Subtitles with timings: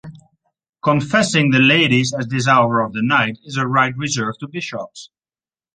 [0.81, 5.11] Confessing the ladies at this hour of the night is a right reserved to bishops...